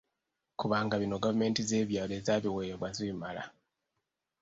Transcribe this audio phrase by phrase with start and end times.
[0.59, 3.43] Kubanga bino gavumenti z'ebyalo ezabiweebwa zibimala.